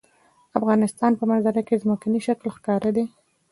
د 0.49 0.51
افغانستان 0.59 1.11
په 1.19 1.23
منظره 1.31 1.61
کې 1.67 1.81
ځمکنی 1.83 2.19
شکل 2.27 2.47
ښکاره 2.55 2.89
ده. 2.95 3.05